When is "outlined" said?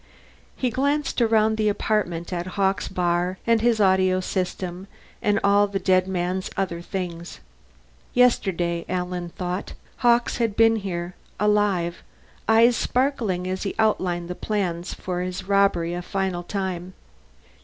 13.77-14.27